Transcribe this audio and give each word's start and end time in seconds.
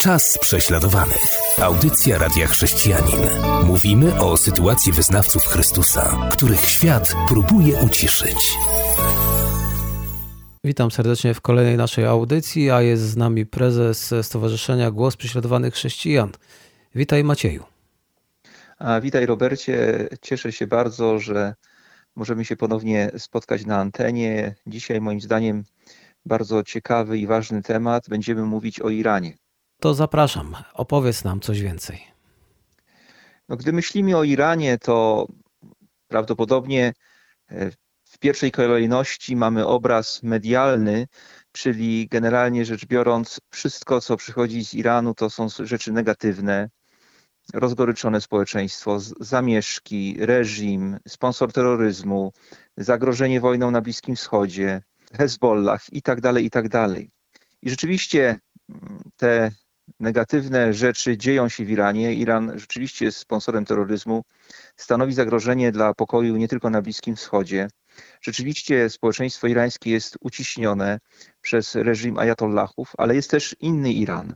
Czas 0.00 0.38
prześladowanych. 0.40 1.36
Audycja 1.58 2.18
Radia 2.18 2.46
Chrześcijanin. 2.46 3.20
Mówimy 3.64 4.20
o 4.20 4.36
sytuacji 4.36 4.92
wyznawców 4.92 5.46
Chrystusa, 5.46 6.28
których 6.32 6.64
świat 6.64 7.12
próbuje 7.28 7.76
uciszyć. 7.78 8.54
Witam 10.64 10.90
serdecznie 10.90 11.34
w 11.34 11.40
kolejnej 11.40 11.76
naszej 11.76 12.04
audycji, 12.04 12.70
a 12.70 12.82
jest 12.82 13.02
z 13.02 13.16
nami 13.16 13.46
prezes 13.46 14.14
Stowarzyszenia 14.22 14.90
Głos 14.90 15.16
Prześladowanych 15.16 15.74
Chrześcijan. 15.74 16.32
Witaj 16.94 17.24
Macieju. 17.24 17.64
A 18.78 19.00
witaj 19.00 19.26
Robercie. 19.26 20.08
Cieszę 20.22 20.52
się 20.52 20.66
bardzo, 20.66 21.18
że 21.18 21.54
możemy 22.16 22.44
się 22.44 22.56
ponownie 22.56 23.10
spotkać 23.18 23.66
na 23.66 23.76
antenie. 23.76 24.54
Dzisiaj 24.66 25.00
moim 25.00 25.20
zdaniem 25.20 25.64
bardzo 26.26 26.62
ciekawy 26.62 27.18
i 27.18 27.26
ważny 27.26 27.62
temat. 27.62 28.08
Będziemy 28.08 28.42
mówić 28.42 28.80
o 28.80 28.90
Iranie. 28.90 29.36
To 29.80 29.94
zapraszam, 29.94 30.56
opowiedz 30.74 31.24
nam 31.24 31.40
coś 31.40 31.60
więcej. 31.60 32.00
No, 33.48 33.56
gdy 33.56 33.72
myślimy 33.72 34.16
o 34.16 34.24
Iranie, 34.24 34.78
to 34.78 35.26
prawdopodobnie 36.08 36.92
e, 37.50 37.70
w 38.04 38.18
pierwszej 38.18 38.50
kolejności 38.50 39.36
mamy 39.36 39.66
obraz 39.66 40.22
medialny, 40.22 41.06
czyli 41.52 42.08
generalnie 42.10 42.64
rzecz 42.64 42.86
biorąc, 42.86 43.40
wszystko, 43.50 44.00
co 44.00 44.16
przychodzi 44.16 44.64
z 44.64 44.74
Iranu, 44.74 45.14
to 45.14 45.30
są 45.30 45.46
rzeczy 45.48 45.92
negatywne, 45.92 46.68
rozgoryczone 47.54 48.20
społeczeństwo, 48.20 48.98
zamieszki, 49.20 50.16
reżim, 50.18 50.98
sponsor 51.08 51.52
terroryzmu, 51.52 52.32
zagrożenie 52.76 53.40
wojną 53.40 53.70
na 53.70 53.80
Bliskim 53.80 54.16
Wschodzie, 54.16 54.82
Hezbollah 55.12 55.92
i 55.92 56.02
tak 56.02 56.20
dalej, 56.20 56.44
i 56.44 56.50
tak 56.50 56.68
dalej. 56.68 57.10
I 57.62 57.70
rzeczywiście 57.70 58.40
mm, 58.68 59.00
te 59.16 59.50
negatywne 60.00 60.74
rzeczy 60.74 61.16
dzieją 61.16 61.48
się 61.48 61.64
w 61.64 61.70
Iranie. 61.70 62.14
Iran 62.14 62.58
rzeczywiście 62.58 63.04
jest 63.04 63.18
sponsorem 63.18 63.64
terroryzmu, 63.64 64.22
stanowi 64.76 65.12
zagrożenie 65.12 65.72
dla 65.72 65.94
pokoju 65.94 66.36
nie 66.36 66.48
tylko 66.48 66.70
na 66.70 66.82
Bliskim 66.82 67.16
Wschodzie. 67.16 67.68
Rzeczywiście 68.20 68.90
społeczeństwo 68.90 69.46
irańskie 69.46 69.90
jest 69.90 70.16
uciśnione 70.20 70.98
przez 71.40 71.74
reżim 71.74 72.18
ajatollahów, 72.18 72.92
ale 72.98 73.14
jest 73.14 73.30
też 73.30 73.56
inny 73.60 73.92
Iran. 73.92 74.34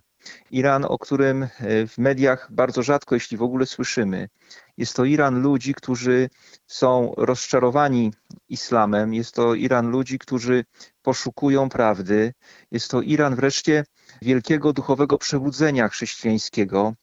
Iran, 0.51 0.85
o 0.85 0.99
którym 0.99 1.43
e, 1.43 1.49
w 1.87 1.99
mediach 1.99 2.49
bardzo 2.51 2.83
rzadko, 2.83 3.15
jeśli 3.15 3.37
w 3.37 3.43
ogóle 3.43 3.67
słyszymy. 3.67 4.29
Jest 4.77 4.97
to 4.97 5.05
Iran 5.05 5.43
ludzi, 5.43 5.75
którzy 5.75 6.29
są 6.67 7.15
rozczarowani 7.17 8.13
islamem, 8.49 9.15
jest 9.15 9.35
to 9.35 9.55
Iran 9.55 9.91
ludzi, 9.91 10.19
którzy 10.19 10.65
poszukują 11.03 11.69
prawdy, 11.69 12.35
jest 12.71 12.91
to 12.91 13.03
Iran 13.03 13.35
wreszcie 13.35 13.85
wielkiego 14.23 14.73
duchowego 14.73 15.19
przebudzenia 15.19 15.89
chrześcijańskiego. 15.89 16.95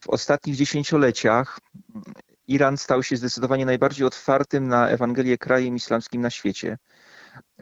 W 0.00 0.08
ostatnich 0.08 0.56
dziesięcioleciach 0.56 1.58
Iran 2.48 2.76
stał 2.76 3.02
się 3.02 3.16
zdecydowanie 3.16 3.66
najbardziej 3.66 4.06
otwartym 4.06 4.68
na 4.68 4.88
Ewangelię 4.88 5.38
krajem 5.38 5.76
islamskim 5.76 6.22
na 6.22 6.30
świecie. 6.30 6.78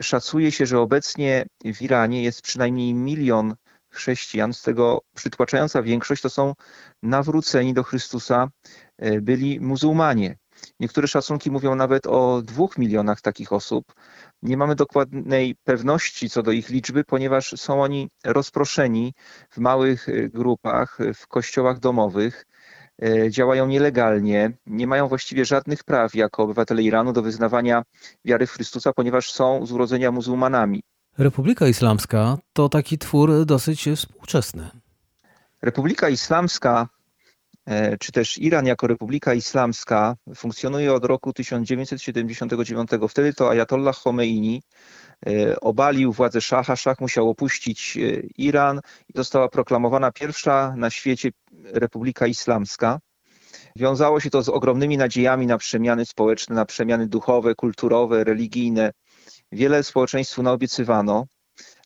Szacuje 0.01 0.53
się, 0.53 0.67
że 0.67 0.81
obecnie 0.81 1.47
w 1.65 1.83
Iranie 1.83 2.23
jest 2.23 2.43
przynajmniej 2.43 2.95
milion 2.95 3.55
chrześcijan, 3.97 4.53
z 4.53 4.63
tego 4.63 5.03
przytłaczająca 5.15 5.83
większość 5.83 6.23
to 6.23 6.31
są 6.31 6.55
nawróceni 7.03 7.75
do 7.75 7.83
Chrystusa 7.83 8.49
e, 8.99 9.21
byli 9.21 9.61
muzułmanie. 9.61 10.37
Niektóre 10.81 11.09
szacunki 11.09 11.51
mówią 11.51 11.75
nawet 11.75 12.07
o 12.07 12.43
dwóch 12.43 12.79
milionach 12.79 13.21
takich 13.21 13.53
osób. 13.53 13.95
Nie 14.43 14.57
mamy 14.57 14.75
dokładnej 14.75 15.57
pewności 15.65 16.31
co 16.31 16.43
do 16.43 16.53
ich 16.53 16.69
liczby, 16.69 17.05
ponieważ 17.05 17.55
są 17.57 17.83
oni 17.83 18.09
rozproszeni 18.25 19.15
w 19.51 19.59
małych 19.59 20.09
e, 20.09 20.29
grupach, 20.29 20.99
w 21.15 21.27
kościołach 21.27 21.79
domowych, 21.79 22.47
e, 23.03 23.31
działają 23.31 23.67
nielegalnie, 23.67 24.53
nie 24.67 24.87
mają 24.87 25.09
właściwie 25.09 25.45
żadnych 25.45 25.85
praw 25.85 26.15
jako 26.15 26.43
obywatele 26.43 26.83
Iranu 26.83 27.13
do 27.13 27.23
wyznawania 27.23 27.83
wiary 28.25 28.47
w 28.47 28.53
Chrystusa, 28.53 28.93
ponieważ 28.93 29.33
są 29.33 29.67
z 29.67 29.73
urodzenia 29.73 30.13
muzułmanami. 30.13 30.83
Republika 31.19 31.69
Islamska 31.69 32.39
to 32.53 32.69
taki 32.69 32.99
twór 32.99 33.45
dosyć 33.45 33.89
współczesny. 33.97 34.71
Republika 35.63 36.09
Islamska, 36.09 36.89
e, 37.67 37.99
czy 37.99 38.13
też 38.13 38.39
Iran 38.39 38.67
jako 38.67 38.87
Republika 38.87 39.35
Islamska 39.35 40.17
funkcjonuje 40.35 40.93
od 40.93 41.05
roku 41.05 41.33
1979. 41.33 42.91
Wtedy 43.09 43.35
to 43.35 43.51
Ayatollah 43.51 43.97
Khomeini 43.97 44.63
e, 45.27 45.61
obalił 45.61 46.13
władzę 46.13 46.41
szacha. 46.41 46.77
Szach 46.77 47.01
musiał 47.01 47.31
opuścić 47.31 47.97
e, 47.97 48.01
Iran 48.39 48.81
i 49.09 49.13
została 49.17 49.49
proklamowana 49.49 50.13
pierwsza 50.13 50.75
na 50.77 50.91
świecie 50.91 51.31
Republika 51.65 52.27
Islamska. 52.27 53.01
Wiązało 53.77 54.21
się 54.21 54.31
to 54.31 54.43
z 54.43 54.49
ogromnymi 54.49 54.97
nadziejami 54.97 55.47
na 55.47 55.59
przemiany 55.59 56.07
społeczne, 56.07 56.55
na 56.55 56.65
przemiany 56.65 57.07
duchowe, 57.07 57.55
kulturowe, 57.55 58.25
religijne. 58.25 58.93
Wiele 59.53 59.83
społeczeństwu 59.83 60.43
naobiecywano, 60.43 61.27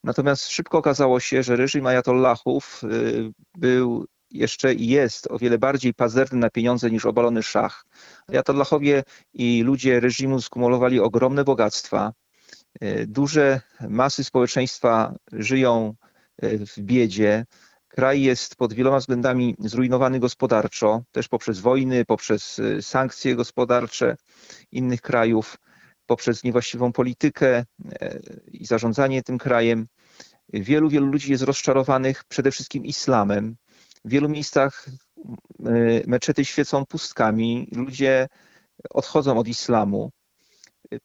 natomiast 0.04 0.48
szybko 0.48 0.78
okazało 0.78 1.20
się, 1.20 1.42
że 1.42 1.56
reżim 1.56 1.86
ajatollahów 1.86 2.80
y, 2.84 3.30
był 3.54 4.06
jeszcze 4.30 4.74
i 4.74 4.86
jest 4.86 5.26
o 5.30 5.38
wiele 5.38 5.58
bardziej 5.58 5.94
pazerny 5.94 6.38
na 6.38 6.50
pieniądze 6.50 6.90
niż 6.90 7.06
obalony 7.06 7.42
szach. 7.42 7.84
Ajatollahowie 8.28 9.02
i 9.34 9.62
ludzie 9.62 10.00
reżimu 10.00 10.40
skumulowali 10.40 11.00
ogromne 11.00 11.44
bogactwa. 11.44 12.12
Y, 12.82 13.06
duże 13.08 13.60
masy 13.88 14.24
społeczeństwa 14.24 15.14
żyją 15.32 15.94
y, 16.44 16.66
w 16.66 16.80
biedzie. 16.80 17.44
Kraj 17.88 18.22
jest 18.22 18.56
pod 18.56 18.72
wieloma 18.72 18.98
względami 18.98 19.56
zrujnowany 19.58 20.20
gospodarczo, 20.20 21.02
też 21.12 21.28
poprzez 21.28 21.60
wojny, 21.60 22.04
poprzez 22.04 22.60
sankcje 22.80 23.36
gospodarcze 23.36 24.16
innych 24.72 25.00
krajów 25.00 25.56
poprzez 26.10 26.44
niewłaściwą 26.44 26.92
politykę 26.92 27.48
e, 27.56 27.64
i 28.52 28.66
zarządzanie 28.66 29.22
tym 29.22 29.38
krajem. 29.38 29.86
Wielu, 30.52 30.88
wielu 30.88 31.06
ludzi 31.06 31.30
jest 31.32 31.42
rozczarowanych 31.42 32.24
przede 32.24 32.50
wszystkim 32.50 32.84
islamem. 32.84 33.56
W 34.04 34.10
wielu 34.10 34.28
miejscach 34.28 34.86
e, 34.88 35.72
meczety 36.06 36.44
świecą 36.44 36.86
pustkami, 36.86 37.68
ludzie 37.72 38.28
odchodzą 38.90 39.38
od 39.38 39.48
islamu. 39.48 40.10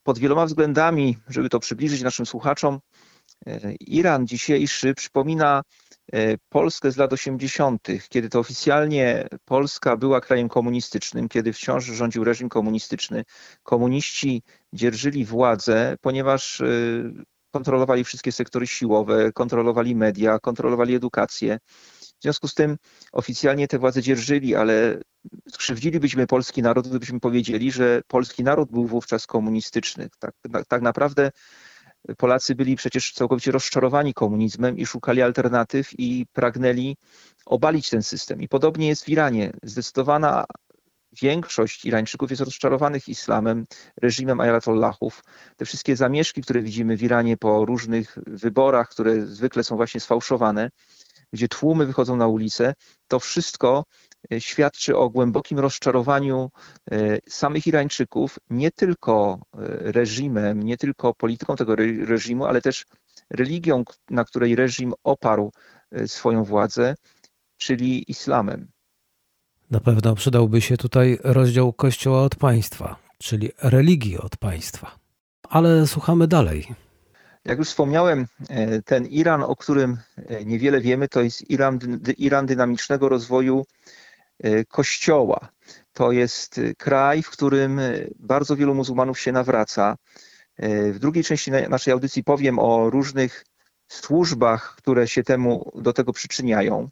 Pod 0.03 0.19
wieloma 0.19 0.45
względami, 0.45 1.17
żeby 1.27 1.49
to 1.49 1.59
przybliżyć 1.59 2.01
naszym 2.01 2.25
słuchaczom, 2.25 2.79
Iran 3.79 4.27
dzisiejszy 4.27 4.93
przypomina 4.93 5.61
E, 6.13 6.37
Polskę 6.49 6.91
z 6.91 6.97
lat 6.97 7.13
80., 7.13 7.87
kiedy 8.09 8.29
to 8.29 8.39
oficjalnie 8.39 9.27
Polska 9.45 9.97
była 9.97 10.21
krajem 10.21 10.49
komunistycznym, 10.49 11.29
kiedy 11.29 11.53
wciąż 11.53 11.85
rządził 11.85 12.23
reżim 12.23 12.49
komunistyczny, 12.49 13.23
komuniści 13.63 14.43
dzierżyli 14.73 15.25
władzę, 15.25 15.95
ponieważ 16.01 16.61
e, 16.61 16.65
kontrolowali 17.51 18.03
wszystkie 18.03 18.31
sektory 18.31 18.67
siłowe, 18.67 19.31
kontrolowali 19.31 19.95
media, 19.95 20.39
kontrolowali 20.39 20.95
edukację. 20.95 21.59
W 22.19 22.21
związku 22.21 22.47
z 22.47 22.53
tym 22.53 22.77
oficjalnie 23.11 23.67
te 23.67 23.79
władze 23.79 24.01
dzierżyli, 24.01 24.55
ale 24.55 24.99
skrzywdzilibyśmy 25.49 26.27
polski 26.27 26.61
naród, 26.61 26.87
gdybyśmy 26.87 27.19
powiedzieli, 27.19 27.71
że 27.71 28.01
polski 28.07 28.43
naród 28.43 28.71
był 28.71 28.85
wówczas 28.85 29.27
komunistyczny. 29.27 30.09
Tak, 30.19 30.33
tak 30.67 30.81
naprawdę 30.81 31.31
Polacy 32.17 32.55
byli 32.55 32.75
przecież 32.75 33.13
całkowicie 33.13 33.51
rozczarowani 33.51 34.13
komunizmem 34.13 34.77
i 34.77 34.85
szukali 34.85 35.21
alternatyw 35.21 35.99
i 35.99 36.25
pragnęli 36.33 36.97
obalić 37.45 37.89
ten 37.89 38.03
system. 38.03 38.41
I 38.41 38.47
podobnie 38.47 38.87
jest 38.87 39.05
w 39.05 39.09
Iranie. 39.09 39.51
Zdecydowana 39.63 40.45
większość 41.21 41.85
Irańczyków 41.85 42.29
jest 42.29 42.41
rozczarowanych 42.41 43.07
islamem, 43.09 43.65
reżimem 44.01 44.39
ayatollahów. 44.39 45.23
Te 45.57 45.65
wszystkie 45.65 45.95
zamieszki, 45.95 46.41
które 46.41 46.61
widzimy 46.61 46.97
w 46.97 47.03
Iranie 47.03 47.37
po 47.37 47.65
różnych 47.65 48.17
wyborach, 48.27 48.89
które 48.89 49.25
zwykle 49.25 49.63
są 49.63 49.75
właśnie 49.75 50.01
sfałszowane, 50.01 50.69
gdzie 51.33 51.47
tłumy 51.47 51.85
wychodzą 51.85 52.15
na 52.15 52.27
ulicę, 52.27 52.73
to 53.07 53.19
wszystko 53.19 53.83
świadczy 54.39 54.97
o 54.97 55.09
głębokim 55.09 55.59
rozczarowaniu 55.59 56.51
e, 56.91 57.19
samych 57.29 57.67
Irańczyków, 57.67 58.39
nie 58.49 58.71
tylko 58.71 59.39
e, 59.53 59.57
reżimem, 59.91 60.63
nie 60.63 60.77
tylko 60.77 61.13
polityką 61.13 61.55
tego 61.55 61.75
reżimu, 62.05 62.45
ale 62.45 62.61
też 62.61 62.85
religią, 63.29 63.83
na 64.09 64.23
której 64.23 64.55
reżim 64.55 64.93
oparł 65.03 65.51
swoją 66.05 66.43
władzę, 66.43 66.95
czyli 67.57 68.11
islamem. 68.11 68.67
Na 69.71 69.79
pewno 69.79 70.15
przydałby 70.15 70.61
się 70.61 70.77
tutaj 70.77 71.19
rozdział 71.23 71.73
Kościoła 71.73 72.21
od 72.21 72.35
państwa, 72.35 72.95
czyli 73.17 73.51
religii 73.63 74.17
od 74.17 74.37
państwa. 74.37 74.99
Ale 75.49 75.87
słuchamy 75.87 76.27
dalej. 76.27 76.75
Jak 77.45 77.57
już 77.57 77.67
wspomniałem, 77.67 78.27
ten 78.85 79.05
Iran, 79.05 79.43
o 79.43 79.55
którym 79.55 79.97
niewiele 80.45 80.81
wiemy, 80.81 81.07
to 81.07 81.21
jest 81.21 81.49
Iran, 81.49 81.79
Iran 82.17 82.45
dynamicznego 82.45 83.09
rozwoju 83.09 83.65
E, 83.65 84.04
kościoła. 84.67 85.49
To 85.93 86.11
jest 86.11 86.57
e, 86.57 86.73
kraj, 86.75 87.23
w 87.23 87.29
którym 87.29 87.79
e, 87.79 87.93
bardzo 88.19 88.55
wielu 88.55 88.75
muzułmanów 88.75 89.19
się 89.19 89.31
nawraca. 89.31 89.95
W 90.93 90.99
drugiej 90.99 91.23
części 91.23 91.51
naszej 91.51 91.93
audycji 91.93 92.23
powiem 92.23 92.59
o 92.59 92.89
różnych 92.89 93.45
służbach, 93.87 94.75
które 94.77 95.07
się 95.07 95.23
temu, 95.23 95.71
do 95.75 95.93
tego 95.93 96.13
przyczyniają. 96.13 96.89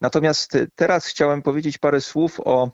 Natomiast 0.00 0.58
teraz 0.74 1.06
chciałem 1.06 1.42
powiedzieć 1.42 1.78
parę 1.78 2.00
słów 2.00 2.40
o, 2.44 2.70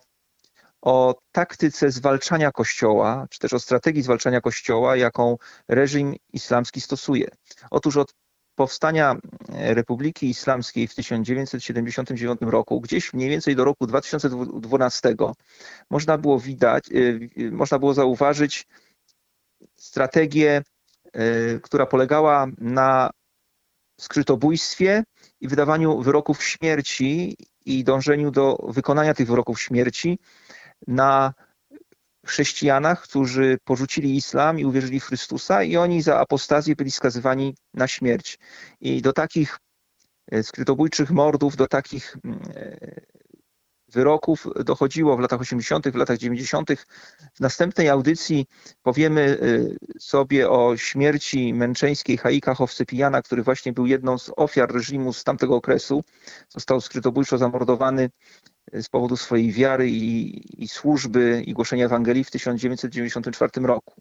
o 0.83 1.15
taktyce 1.33 1.91
zwalczania 1.91 2.53
Kościoła, 2.53 3.27
czy 3.31 3.39
też 3.39 3.53
o 3.53 3.59
strategii 3.59 4.03
zwalczania 4.03 4.41
Kościoła, 4.41 4.97
jaką 4.97 5.37
reżim 5.69 6.15
islamski 6.33 6.81
stosuje. 6.81 7.29
Otóż 7.71 7.97
od 7.97 8.15
powstania 8.57 9.17
Republiki 9.49 10.29
Islamskiej 10.29 10.89
w 10.89 10.95
1979 10.95 12.41
roku, 12.41 12.81
gdzieś 12.81 13.13
mniej 13.13 13.31
więcej 13.31 13.57
do 13.57 13.65
roku 13.65 13.87
2012, 13.87 15.15
można 15.91 16.19
było 16.19 16.41
widać, 16.41 16.85
y, 16.91 17.51
można 17.53 17.79
było 17.79 17.95
zauważyć 17.95 18.67
strategię, 19.77 20.63
która 21.63 21.87
polegała 21.87 22.47
na 22.59 23.11
skrytobójstwie 24.01 25.05
i 25.41 25.49
wydawaniu 25.49 26.03
wyroków 26.03 26.45
śmierci 26.45 27.37
i 27.65 27.85
dążeniu 27.85 28.31
do 28.31 28.57
wykonania 28.69 29.15
tych 29.15 29.29
wyroków 29.29 29.61
śmierci 29.61 30.19
na 30.87 31.35
chrześcijanach, 32.27 33.03
którzy 33.03 33.59
porzucili 33.65 34.17
islam 34.17 34.59
i 34.59 34.65
uwierzyli 34.65 35.01
w 35.01 35.05
Chrystusa 35.05 35.63
i 35.63 35.77
oni 35.77 36.03
za 36.03 36.19
apostazję 36.19 36.77
byli 36.77 36.91
skazywani 36.91 37.55
na 37.75 37.89
śmierć. 37.89 38.39
I 38.81 39.03
do 39.03 39.13
takich 39.13 39.59
e, 40.33 40.43
skrytobójczych 40.43 41.11
mordów, 41.11 41.57
do 41.57 41.67
takich 41.67 42.17
mm, 42.25 42.41
e, 42.55 43.01
wyroków 43.89 44.47
dochodziło 44.65 45.17
w 45.17 45.21
latach 45.21 45.41
80., 45.41 45.89
w 45.89 45.95
latach 45.95 46.19
90. 46.19 46.71
W 47.35 47.41
następnej 47.41 47.89
audycji 47.89 48.47
powiemy 48.83 49.39
e, 49.43 49.99
sobie 50.01 50.51
o 50.51 50.77
śmierci 50.77 51.55
męczeńskiej 51.55 52.17
Haika 52.17 52.55
Hofsypijana, 52.55 53.23
który 53.23 53.43
właśnie 53.43 53.73
był 53.73 53.87
jedną 53.87 54.19
z 54.19 54.31
ofiar 54.37 54.73
reżimu 54.73 55.13
z 55.13 55.25
tamtego 55.25 55.57
okresu. 55.57 56.05
Został 56.49 56.81
skrytobójczo 56.81 57.39
zamordowany 57.39 58.11
z 58.73 58.89
powodu 58.89 59.17
swojej 59.17 59.53
wiary 59.53 59.91
i, 59.91 60.65
i 60.65 60.69
służby 60.69 61.43
i 61.47 61.53
głoszenia 61.53 61.85
Ewangelii 61.85 62.25
w 62.25 62.31
1994 62.31 63.67
roku. 63.67 63.95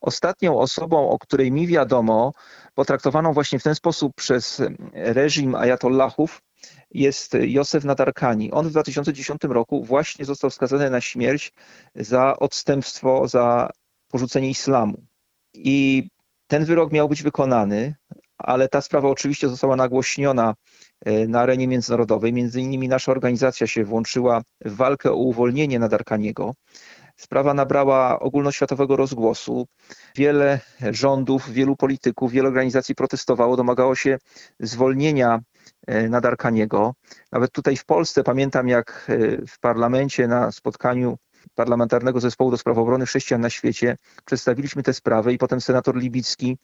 Ostatnią 0.00 0.58
osobą, 0.58 1.10
o 1.10 1.18
której 1.18 1.52
mi 1.52 1.66
wiadomo, 1.66 2.32
potraktowaną 2.74 3.32
właśnie 3.32 3.58
w 3.58 3.62
ten 3.62 3.74
sposób 3.74 4.14
przez 4.14 4.62
reżim 4.92 5.54
ajatollahów, 5.54 6.42
jest 6.90 7.34
Józef 7.34 7.84
Nadarkani. 7.84 8.52
On 8.52 8.68
w 8.68 8.70
2010 8.70 9.40
roku 9.44 9.84
właśnie 9.84 10.24
został 10.24 10.50
skazany 10.50 10.90
na 10.90 11.00
śmierć 11.00 11.52
za 11.94 12.36
odstępstwo, 12.36 13.28
za 13.28 13.70
porzucenie 14.08 14.50
islamu. 14.50 15.02
I 15.54 16.08
ten 16.46 16.64
wyrok 16.64 16.92
miał 16.92 17.08
być 17.08 17.22
wykonany, 17.22 17.94
ale 18.38 18.68
ta 18.68 18.80
sprawa 18.80 19.08
oczywiście 19.08 19.48
została 19.48 19.76
nagłośniona 19.76 20.54
na 21.28 21.40
arenie 21.40 21.68
międzynarodowej. 21.68 22.32
Między 22.32 22.60
innymi 22.60 22.88
nasza 22.88 23.12
organizacja 23.12 23.66
się 23.66 23.84
włączyła 23.84 24.42
w 24.64 24.76
walkę 24.76 25.10
o 25.10 25.16
uwolnienie 25.16 25.78
Nadarkaniego. 25.78 26.54
Sprawa 27.16 27.54
nabrała 27.54 28.20
ogólnoświatowego 28.20 28.96
rozgłosu. 28.96 29.66
Wiele 30.16 30.60
rządów, 30.80 31.50
wielu 31.50 31.76
polityków, 31.76 32.32
wiele 32.32 32.48
organizacji 32.48 32.94
protestowało, 32.94 33.56
domagało 33.56 33.94
się 33.94 34.18
zwolnienia 34.60 35.40
e, 35.86 36.08
Nadarkaniego. 36.08 36.94
Nawet 37.32 37.52
tutaj 37.52 37.76
w 37.76 37.84
Polsce 37.84 38.24
pamiętam, 38.24 38.68
jak 38.68 39.06
e, 39.08 39.46
w 39.46 39.58
parlamencie 39.60 40.28
na 40.28 40.52
spotkaniu 40.52 41.16
Parlamentarnego 41.54 42.20
Zespołu 42.20 42.50
do 42.50 42.58
Spraw 42.58 42.78
Obrony 42.78 43.06
Chrześcijan 43.06 43.40
na 43.40 43.50
Świecie 43.50 43.96
przedstawiliśmy 44.24 44.82
tę 44.82 44.92
sprawę 44.92 45.32
i 45.32 45.38
potem 45.38 45.60
senator 45.60 45.96
Libicki 45.96 46.58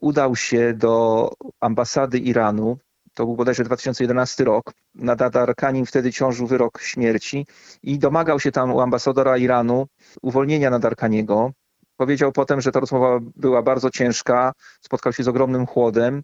udał 0.00 0.36
się 0.36 0.74
do 0.74 1.30
ambasady 1.60 2.18
Iranu. 2.18 2.78
To 3.16 3.26
był 3.26 3.36
bodajże 3.36 3.64
2011 3.64 4.44
rok. 4.44 4.72
Na 4.94 5.14
Nadarkanim 5.14 5.86
wtedy 5.86 6.12
ciążył 6.12 6.46
wyrok 6.46 6.80
śmierci 6.80 7.46
i 7.82 7.98
domagał 7.98 8.40
się 8.40 8.52
tam 8.52 8.72
u 8.72 8.80
ambasadora 8.80 9.38
Iranu 9.38 9.86
uwolnienia 10.22 10.70
Nadarkaniego. 10.70 11.52
Powiedział 11.96 12.32
potem, 12.32 12.60
że 12.60 12.72
ta 12.72 12.80
rozmowa 12.80 13.18
była 13.36 13.62
bardzo 13.62 13.90
ciężka, 13.90 14.52
spotkał 14.80 15.12
się 15.12 15.22
z 15.22 15.28
ogromnym 15.28 15.66
chłodem 15.66 16.22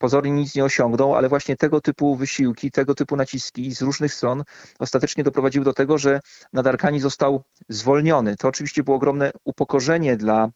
pozornie 0.00 0.30
nic 0.30 0.54
nie 0.54 0.64
osiągnął, 0.64 1.14
ale 1.14 1.28
właśnie 1.28 1.56
tego 1.56 1.80
typu 1.80 2.16
wysiłki, 2.16 2.70
tego 2.70 2.94
typu 2.94 3.16
naciski 3.16 3.74
z 3.74 3.82
różnych 3.82 4.14
stron 4.14 4.44
ostatecznie 4.78 5.24
doprowadziły 5.24 5.64
do 5.64 5.72
tego, 5.72 5.98
że 5.98 6.20
Nadarkani 6.52 7.00
został 7.00 7.42
zwolniony. 7.68 8.36
To 8.36 8.48
oczywiście 8.48 8.82
było 8.82 8.96
ogromne 8.96 9.30
upokorzenie 9.44 10.16
dla, 10.16 10.48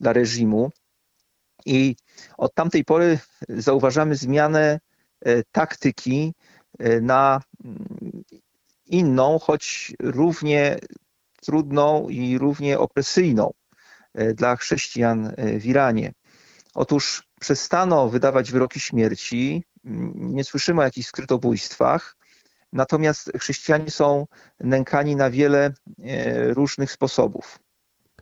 dla 0.00 0.12
reżimu 0.12 0.70
i 1.66 1.96
od 2.38 2.54
tamtej 2.54 2.84
pory 2.84 3.18
zauważamy 3.48 4.16
zmianę 4.16 4.78
taktyki 5.52 6.34
e, 6.78 7.00
na 7.00 7.40
mm, 7.64 8.22
inną, 8.86 9.38
choć 9.38 9.92
równie 10.00 10.78
trudną 11.42 12.08
i 12.08 12.38
równie 12.38 12.78
opresyjną 12.78 13.52
e, 14.14 14.34
dla 14.34 14.56
chrześcijan 14.56 15.32
w 15.60 15.66
Iranie. 15.66 16.12
Otóż 16.74 17.22
przestano 17.40 18.08
wydawać 18.08 18.52
wyroki 18.52 18.80
śmierci, 18.80 19.64
nie 20.14 20.44
słyszymy 20.44 20.80
o 20.80 20.84
jakichś 20.84 21.08
skrytobójstwach, 21.08 22.16
natomiast 22.72 23.32
chrześcijanie 23.40 23.90
są 23.90 24.26
nękani 24.60 25.16
na 25.16 25.30
wiele 25.30 25.74
e, 26.04 26.54
różnych 26.54 26.92
sposobów. 26.92 27.58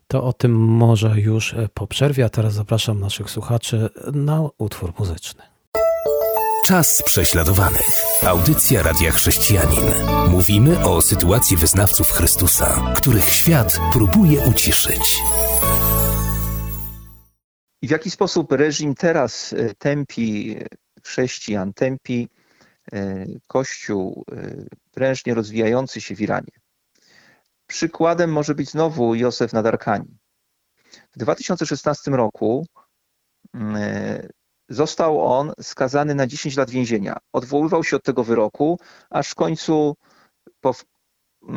To 0.07 0.25
o 0.25 0.33
tym 0.33 0.53
może 0.57 1.21
już 1.21 1.55
e, 1.55 1.69
po 1.75 1.87
przerwie, 1.87 2.25
a 2.25 2.29
teraz 2.29 2.55
zapraszam 2.55 3.01
naszych 3.01 3.31
słuchaczy 3.31 3.89
na 4.13 4.49
utwór 4.59 4.93
muzyczny. 4.99 5.54
Czas 6.67 7.03
prześladowanych. 7.03 7.87
Audycja 8.23 8.83
Radia 8.83 9.13
Chrześcijanin. 9.13 9.85
Mówimy 10.29 10.85
o 10.85 11.03
sytuacji 11.03 11.57
wyznawców 11.57 12.11
Chrystusa, 12.11 12.95
których 12.97 13.29
świat 13.29 13.79
próbuje 13.93 14.41
uciszyć. 14.41 15.21
I 17.83 17.89
w 17.89 17.91
jaki 17.91 18.11
sposób 18.11 18.53
reżim 18.53 18.95
teraz 18.95 19.53
e, 19.53 19.75
tępi 19.75 20.57
chrześcijan, 21.05 21.73
tępi 21.73 22.29
e, 22.93 23.27
Kościół 23.47 24.25
e, 24.33 24.65
prężnie 24.91 25.35
rozwijający 25.35 26.01
się 26.01 26.17
w 26.17 26.21
Iranie. 26.21 26.53
Przykładem 27.67 28.33
może 28.33 28.55
być 28.55 28.71
znowu 28.71 29.15
Józef 29.15 29.53
Nadarkani. 29.53 30.19
W 31.13 31.19
2016 31.19 32.11
roku 32.11 32.67
mm, 33.55 34.29
został 34.69 35.27
on 35.27 35.53
skazany 35.61 36.15
na 36.15 36.27
10 36.27 36.57
lat 36.57 36.71
więzienia. 36.71 37.17
Odwoływał 37.33 37.85
się 37.85 37.97
od 37.97 38.03
tego 38.03 38.25
wyroku, 38.25 38.79
aż 39.11 39.31
w 39.31 39.35
końcu 39.35 39.97
po 40.61 40.75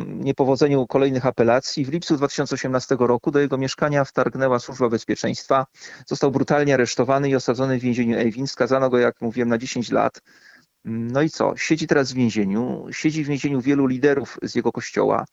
niepowodzeniu 0.06 0.86
kolejnych 0.86 1.26
apelacji. 1.26 1.84
W 1.84 1.88
lipcu 1.88 2.16
2018 2.16 2.96
roku 3.00 3.30
do 3.30 3.40
jego 3.40 3.58
mieszkania 3.58 4.04
wtargnęła 4.04 4.58
służba 4.58 4.88
bezpieczeństwa. 4.88 5.66
Został 6.06 6.30
brutalnie 6.30 6.74
aresztowany 6.74 7.28
i 7.28 7.34
osadzony 7.34 7.78
w 7.78 7.82
więzieniu 7.82 8.18
Ewin. 8.18 8.46
Skazano 8.46 8.90
go, 8.90 8.98
jak 8.98 9.20
mówiłem, 9.20 9.48
na 9.48 9.58
10 9.58 9.90
lat. 9.90 10.20
No 10.84 11.22
i 11.22 11.30
co? 11.30 11.56
Siedzi 11.56 11.86
teraz 11.86 12.12
w 12.12 12.14
więzieniu. 12.14 12.86
Siedzi 12.90 13.24
w 13.24 13.26
więzieniu 13.26 13.60
wielu 13.60 13.86
liderów 13.86 14.38
z 14.42 14.54
jego 14.54 14.72
kościoła. 14.72 15.24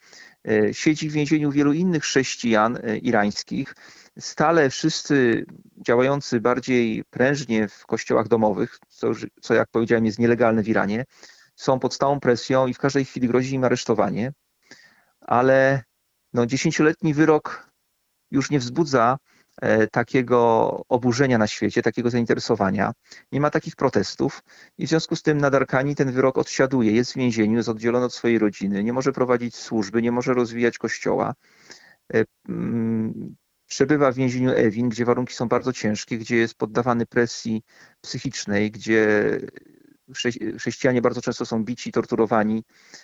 E, 0.47 0.73
siedzi 0.73 1.09
w 1.09 1.13
więzieniu 1.13 1.51
wielu 1.51 1.73
innych 1.73 2.03
chrześcijan 2.03 2.77
e, 2.83 2.97
irańskich. 2.97 3.75
Stale 4.19 4.69
wszyscy 4.69 5.45
działający 5.77 6.41
bardziej 6.41 7.03
prężnie 7.09 7.67
w 7.67 7.85
kościołach 7.85 8.27
domowych, 8.27 8.79
co, 8.89 9.11
co 9.41 9.53
jak 9.53 9.69
powiedziałem 9.69 10.05
jest 10.05 10.19
nielegalne 10.19 10.63
w 10.63 10.67
Iranie, 10.67 11.05
są 11.55 11.79
pod 11.79 11.93
stałą 11.93 12.19
presją 12.19 12.67
i 12.67 12.73
w 12.73 12.77
każdej 12.77 13.05
chwili 13.05 13.27
grozi 13.27 13.55
im 13.55 13.63
aresztowanie 13.63 14.31
ale 15.25 15.83
no, 16.33 16.45
dziesięcioletni 16.45 17.13
wyrok 17.13 17.69
już 18.31 18.51
nie 18.51 18.59
wzbudza 18.59 19.17
e, 19.61 19.87
takiego 19.87 20.81
oburzenia 20.89 21.37
na 21.37 21.47
świecie, 21.47 21.81
takiego 21.81 22.09
zainteresowania. 22.09 22.93
Nie 23.31 23.41
ma 23.41 23.49
takich 23.49 23.75
protestów 23.75 24.43
i 24.77 24.85
w 24.85 24.89
związku 24.89 25.15
z 25.15 25.21
tym 25.21 25.37
Nadarkani 25.37 25.95
ten 25.95 26.11
wyrok 26.11 26.37
odsiaduje, 26.37 26.91
jest 26.91 27.13
w 27.13 27.15
więzieniu, 27.15 27.57
jest 27.57 27.69
oddzielony 27.69 28.05
od 28.05 28.13
swojej 28.13 28.39
rodziny, 28.39 28.83
nie 28.83 28.93
może 28.93 29.11
prowadzić 29.11 29.55
służby, 29.55 30.01
nie 30.01 30.11
może 30.11 30.33
rozwijać 30.33 30.77
kościoła. 30.77 31.33
Przebywa 33.67 34.11
w 34.11 34.15
więzieniu 34.15 34.51
Ewin, 34.51 34.89
gdzie 34.89 35.05
warunki 35.05 35.33
są 35.33 35.47
bardzo 35.47 35.73
ciężkie, 35.73 36.17
gdzie 36.17 36.35
jest 36.35 36.55
poddawany 36.55 37.05
presji 37.05 37.63
psychicznej, 38.01 38.71
gdzie 38.71 39.39
chrześcijanie 40.57 41.01
bardzo 41.01 41.21
często 41.21 41.45
są 41.45 41.63
bici, 41.63 41.91
torturowani, 41.91 42.63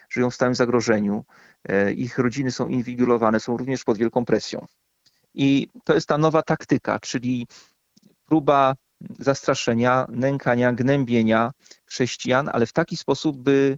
żyją 0.10 0.30
w 0.30 0.36
stałym 0.36 0.56
zagrożeniu. 0.56 1.25
E, 1.70 1.94
ich 1.94 2.18
rodziny 2.18 2.51
są 2.51 2.68
inwigilowane, 2.68 3.39
są 3.39 3.58
również 3.58 3.84
pod 3.84 3.98
wielką 3.98 4.25
presją. 4.25 4.65
I 5.34 5.68
to 5.84 5.94
jest 5.94 6.08
ta 6.08 6.18
nowa 6.18 6.41
taktyka, 6.41 7.00
czyli 7.00 7.48
próba 8.25 8.75
zastraszenia, 9.20 10.08
nękania, 10.10 10.74
gnębienia 10.74 11.51
chrześcijan, 11.86 12.50
ale 12.53 12.65
w 12.65 12.74
taki 12.74 12.98
sposób, 12.98 13.38
by 13.38 13.77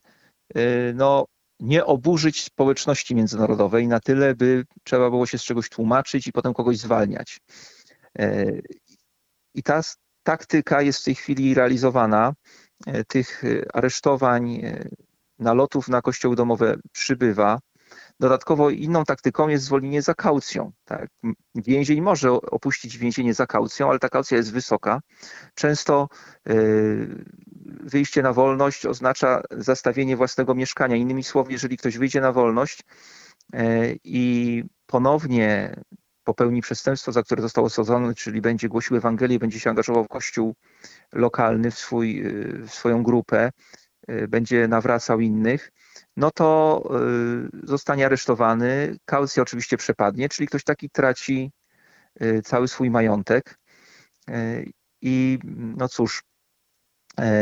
e, 0.55 0.93
no, 0.93 1.25
nie 1.59 1.85
oburzyć 1.85 2.43
społeczności 2.43 3.15
międzynarodowej 3.15 3.87
na 3.87 3.99
tyle, 3.99 4.35
by 4.35 4.65
trzeba 4.83 5.09
było 5.09 5.25
się 5.25 5.37
z 5.37 5.43
czegoś 5.43 5.69
tłumaczyć 5.69 6.27
i 6.27 6.31
potem 6.31 6.53
kogoś 6.53 6.77
zwalniać. 6.77 7.39
E, 8.19 8.45
I 9.53 9.63
ta 9.63 9.81
taktyka 10.23 10.81
jest 10.81 10.99
w 10.99 11.03
tej 11.03 11.15
chwili 11.15 11.53
realizowana. 11.53 12.33
Tych 13.07 13.43
aresztowań 13.73 14.61
nalotów 15.39 15.87
na 15.87 16.01
kościoły 16.01 16.35
domowe 16.35 16.75
przybywa. 16.91 17.59
Dodatkowo 18.19 18.69
inną 18.69 19.03
taktyką 19.03 19.47
jest 19.47 19.65
zwolnienie 19.65 20.01
za 20.01 20.13
kaucją. 20.13 20.71
Tak? 20.85 21.07
Więzień 21.55 22.01
może 22.01 22.31
opuścić 22.31 22.97
więzienie 22.97 23.33
za 23.33 23.47
kaucją, 23.47 23.89
ale 23.89 23.99
ta 23.99 24.09
kaucja 24.09 24.37
jest 24.37 24.53
wysoka. 24.53 25.01
Często 25.55 26.07
wyjście 27.79 28.21
na 28.21 28.33
wolność 28.33 28.85
oznacza 28.85 29.41
zastawienie 29.51 30.17
własnego 30.17 30.55
mieszkania. 30.55 30.95
Innymi 30.95 31.23
słowy, 31.23 31.51
jeżeli 31.51 31.77
ktoś 31.77 31.97
wyjdzie 31.97 32.21
na 32.21 32.31
wolność 32.31 32.83
yy, 33.53 33.59
i 34.03 34.63
ponownie 34.85 35.75
popełni 36.23 36.61
przestępstwo, 36.61 37.11
za 37.11 37.23
które 37.23 37.41
został 37.41 37.65
osadzony, 37.65 38.15
czyli 38.15 38.41
będzie 38.41 38.69
głosił 38.69 38.97
Ewangelię, 38.97 39.39
będzie 39.39 39.59
się 39.59 39.69
angażował 39.69 40.03
w 40.03 40.07
kościół 40.07 40.55
lokalny, 41.13 41.71
w, 41.71 41.77
swój, 41.77 42.15
yy, 42.15 42.67
w 42.67 42.73
swoją 42.73 43.03
grupę, 43.03 43.51
będzie 44.27 44.67
nawracał 44.67 45.19
innych, 45.19 45.71
no 46.17 46.31
to 46.31 46.83
zostanie 47.63 48.05
aresztowany. 48.05 48.97
Kaucja 49.05 49.43
oczywiście 49.43 49.77
przepadnie, 49.77 50.29
czyli 50.29 50.47
ktoś 50.47 50.63
taki 50.63 50.89
traci 50.89 51.51
cały 52.43 52.67
swój 52.67 52.89
majątek. 52.89 53.59
I 55.01 55.39
no 55.77 55.89
cóż, 55.89 56.23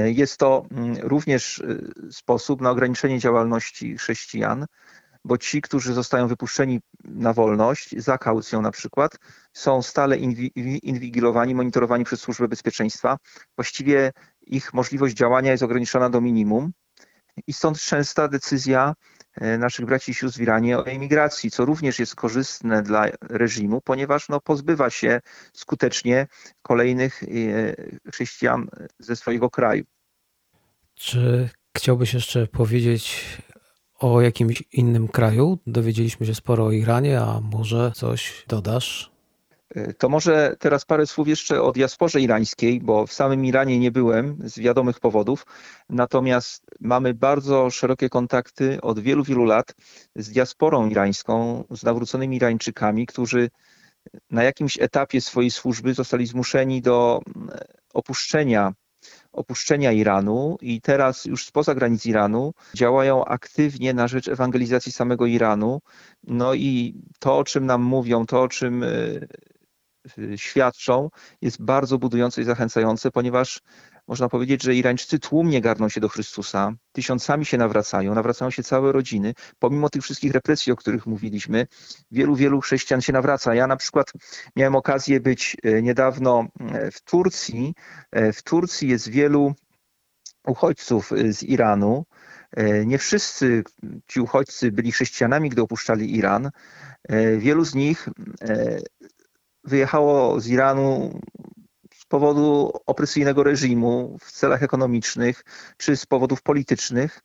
jest 0.06 0.38
to 0.38 0.66
mm, 0.72 0.98
również 1.01 1.63
sposób 2.12 2.62
na 2.62 2.70
ograniczenie 2.72 3.20
działalności 3.20 3.98
chrześcijan, 3.98 4.66
bo 5.25 5.38
ci, 5.38 5.62
którzy 5.62 5.94
zostają 5.94 6.28
wypuszczeni 6.28 6.80
na 7.04 7.34
wolność, 7.34 7.96
za 7.98 8.18
kaucją 8.18 8.62
na 8.62 8.72
przykład, 8.72 9.18
są 9.54 9.82
stale 9.82 10.18
inwigilowani, 10.84 11.56
monitorowani 11.56 12.04
przez 12.04 12.20
służbę 12.20 12.48
bezpieczeństwa. 12.48 13.18
Właściwie 13.58 14.12
ich 14.42 14.74
możliwość 14.74 15.16
działania 15.16 15.51
jest 15.51 15.63
ograniczona 15.63 16.10
do 16.10 16.22
minimum 16.22 16.72
i 17.48 17.54
stąd 17.54 17.80
częsta 17.80 18.28
decyzja 18.28 18.94
e, 18.94 19.21
naszych 19.38 19.86
braci 19.86 20.12
i 20.12 20.14
sióstr 20.14 20.40
w 20.40 20.42
Iranie 20.42 20.78
o 20.78 20.86
emigracji, 20.86 21.52
co 21.52 21.66
również 21.66 22.00
jest 22.00 22.16
korzystne 22.16 22.84
dla 22.84 23.06
reżimu, 23.30 23.82
ponieważ 23.82 24.30
no, 24.30 24.42
pozbywa 24.42 24.90
się 24.90 25.22
skutecznie 25.54 26.28
kolejnych 26.62 27.24
e, 27.24 27.28
chrześcijan 28.12 28.68
ze 29.00 29.16
swojego 29.16 29.50
kraju. 29.50 29.84
Czy 30.96 31.50
chciałbyś 31.78 32.14
jeszcze 32.14 32.48
powiedzieć 32.48 33.26
o 34.00 34.22
jakimś 34.22 34.64
innym 34.74 35.08
kraju? 35.08 35.60
Dowiedzieliśmy 35.68 36.26
się 36.26 36.36
sporo 36.36 36.66
o 36.66 36.72
Iranie, 36.72 37.22
a 37.22 37.42
może 37.42 37.92
coś 37.96 38.46
dodasz? 38.48 39.12
To 39.98 40.10
może 40.10 40.56
teraz 40.60 40.86
parę 40.86 41.08
słów 41.08 41.28
jeszcze 41.28 41.62
o 41.62 41.72
diasporze 41.72 42.22
irańskiej, 42.22 42.80
bo 42.80 43.08
w 43.08 43.13
samym 43.13 43.46
Iranie 43.46 43.80
nie 43.80 43.92
byłem 43.92 44.38
z 44.44 44.60
wiadomych 44.60 45.00
powodów. 45.00 45.46
Natomiast 45.90 46.63
mamy 46.80 47.13
bardzo 47.13 47.70
szerokie 47.70 48.10
kontakty 48.10 48.82
od 48.82 49.00
wielu, 49.00 49.24
wielu 49.24 49.46
lat 49.46 49.75
z 50.16 50.30
diasporą 50.30 50.90
irańską, 50.90 51.63
z 51.70 51.84
nawróconymi 51.84 52.36
Irańczykami, 52.36 53.06
którzy 53.06 53.50
na 54.32 54.44
jakimś 54.44 54.80
etapie 54.80 55.22
swojej 55.22 55.51
służby 55.51 55.94
zostali 55.94 56.25
zmuszeni 56.25 56.82
do 56.82 57.22
opuszczenia, 57.94 58.74
opuszczenia 59.32 59.92
Iranu 59.92 60.58
i 60.62 60.82
teraz 60.82 61.25
już 61.25 61.46
spoza 61.46 61.75
granic 61.75 62.06
Iranu 62.06 62.54
działają 62.75 63.25
aktywnie 63.25 63.94
na 63.94 64.08
rzecz 64.08 64.28
ewangelizacji 64.28 64.92
samego 64.92 65.25
Iranu. 65.25 65.82
No 66.24 66.54
i 66.54 67.01
to, 67.20 67.38
o 67.38 67.44
czym 67.44 67.66
nam 67.66 67.82
mówią, 67.82 68.25
to, 68.25 68.42
o 68.42 68.48
czym 68.48 68.84
Y, 68.84 69.28
świadczą, 70.36 71.10
jest 71.41 71.62
bardzo 71.63 71.98
budujące 71.98 72.41
i 72.41 72.46
zachęcające, 72.46 73.12
ponieważ 73.12 73.62
można 74.08 74.29
powiedzieć, 74.29 74.63
że 74.63 74.75
Irańczycy 74.75 75.20
tłumnie 75.20 75.62
garną 75.62 75.89
się 75.89 76.01
do 76.01 76.10
Chrystusa, 76.10 76.74
tysiącami 76.91 77.46
się 77.46 77.58
nawracają, 77.58 78.15
nawracają 78.15 78.51
się 78.51 78.63
całe 78.63 78.91
rodziny. 78.91 79.34
Pomimo 79.60 79.89
tych 79.89 80.03
wszystkich 80.03 80.34
represji, 80.34 80.72
o 80.72 80.75
których 80.75 81.05
mówiliśmy, 81.05 81.67
wielu, 82.12 82.36
wielu 82.36 82.62
chrześcijan 82.62 83.01
się 83.01 83.13
nawraca. 83.13 83.55
Ja 83.55 83.67
na 83.67 83.77
przykład 83.77 84.12
miałem 84.55 84.75
okazję 84.75 85.20
być 85.20 85.58
y, 85.65 85.81
niedawno 85.84 86.48
y, 86.86 86.91
w 86.91 87.01
Turcji. 87.01 87.74
W 88.34 88.43
Turcji 88.43 88.89
jest 88.89 89.10
wielu 89.10 89.53
uchodźców 90.48 91.12
z 91.29 91.43
Iranu. 91.43 92.05
Nie 92.86 92.98
wszyscy 92.98 93.63
ci 94.08 94.20
uchodźcy 94.20 94.72
byli 94.72 94.91
chrześcijanami, 94.91 95.50
gdy 95.50 95.62
opuszczali 95.62 96.15
Iran. 96.17 96.50
Wielu 97.38 97.65
z 97.65 97.75
nich 97.75 98.10
wyjechało 99.63 100.39
z 100.39 100.48
Iranu 100.48 101.20
z 101.94 102.06
powodu 102.06 102.72
opresyjnego 102.86 103.44
reżimu 103.44 104.18
w 104.22 104.32
celach 104.32 104.63
ekonomicznych 104.63 105.44
czy 105.77 105.98
z 105.98 106.06
powodów 106.06 106.41
politycznych. 106.41 107.22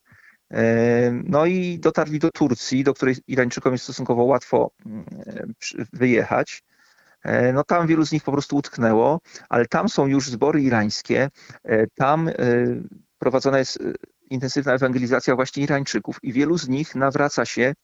E, 0.50 1.10
no 1.24 1.46
i 1.46 1.78
dotarli 1.78 2.18
do 2.18 2.30
Turcji, 2.30 2.84
do 2.84 2.94
której 2.94 3.16
Irańczykom 3.26 3.72
jest 3.72 3.84
stosunkowo 3.84 4.24
łatwo 4.24 4.70
mm, 4.86 5.04
wyjechać. 5.92 6.62
E, 7.22 7.52
no 7.52 7.64
tam 7.64 7.86
wielu 7.86 8.06
z 8.06 8.12
nich 8.12 8.24
po 8.24 8.32
prostu 8.32 8.56
utknęło, 8.56 9.20
ale 9.48 9.66
tam 9.66 9.88
są 9.88 10.06
już 10.06 10.30
zbory 10.30 10.62
irańskie, 10.62 11.30
e, 11.64 11.86
tam 11.86 12.30
prowadzona 13.18 13.58
jest 13.58 13.78
intensywna 14.30 14.74
ewangelizacja 14.74 15.36
właśnie 15.36 15.62
Irańczyków 15.62 16.18
i 16.22 16.32
wielu 16.32 16.58
z 16.58 16.68
nich 16.68 16.94
nawraca 16.94 17.44
się 17.44 17.74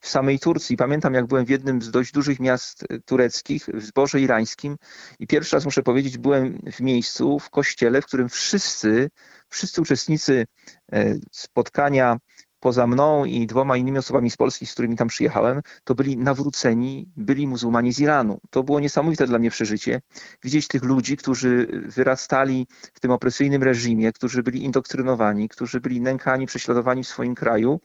w 0.00 0.08
samej 0.08 0.38
Turcji. 0.38 0.76
Pamiętam, 0.76 1.14
jak 1.14 1.26
byłem 1.26 1.46
w 1.46 1.48
jednym 1.48 1.82
z 1.82 1.90
dość 1.90 2.12
dużych 2.12 2.40
miast 2.40 2.84
e, 2.88 3.00
tureckich, 3.00 3.66
w 3.74 3.82
zborze 3.82 4.20
irańskim 4.20 4.76
i 5.18 5.26
pierwszy 5.26 5.56
raz 5.56 5.64
muszę 5.64 5.82
powiedzieć, 5.82 6.18
byłem 6.18 6.58
w 6.72 6.80
miejscu, 6.80 7.38
w 7.38 7.50
kościele, 7.50 8.02
w 8.02 8.06
którym 8.06 8.28
wszyscy, 8.28 9.10
wszyscy 9.48 9.80
uczestnicy 9.80 10.46
e, 10.92 11.14
spotkania 11.32 12.16
poza 12.60 12.86
mną 12.86 13.24
i 13.24 13.46
dwoma 13.46 13.76
innymi 13.76 13.98
osobami 13.98 14.30
z 14.30 14.36
Polski, 14.36 14.66
z 14.66 14.72
którymi 14.72 14.96
tam 14.96 15.08
przyjechałem, 15.08 15.60
to 15.84 15.94
byli 15.94 16.16
nawróceni, 16.16 17.08
byli 17.16 17.46
muzułmanie 17.46 17.92
z 17.92 18.00
Iranu. 18.00 18.40
To 18.50 18.62
było 18.62 18.80
niesamowite 18.80 19.26
dla 19.26 19.38
mnie 19.38 19.50
przeżycie. 19.50 20.00
Widzieć 20.44 20.68
tych 20.68 20.84
ludzi, 20.84 21.16
którzy 21.16 21.66
wyrastali 21.86 22.66
w 22.94 23.00
tym 23.00 23.10
opresyjnym 23.10 23.62
reżimie, 23.62 24.12
którzy 24.12 24.42
byli 24.42 24.64
indoktrynowani, 24.64 25.48
którzy 25.48 25.80
byli 25.80 26.00
nękani, 26.00 26.46
prześladowani 26.46 27.04
w 27.04 27.08
swoim 27.08 27.34
kraju, 27.34 27.80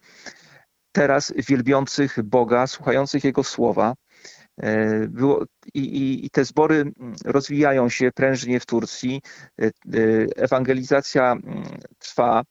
teraz 0.91 1.33
wielbiących 1.47 2.23
Boga, 2.23 2.67
słuchających 2.67 3.23
Jego 3.23 3.43
słowa. 3.43 3.95
E, 4.61 5.07
było, 5.07 5.45
i, 5.73 6.25
i, 6.25 6.29
te 6.29 6.45
zbory 6.45 6.91
rozwijają 7.25 7.89
się 7.89 8.11
prężnie 8.11 8.59
w 8.59 8.65
Turcji. 8.65 9.21
E, 9.61 9.65
e, 9.65 9.71
ewangelizacja 10.35 11.35
trwa. 11.99 12.43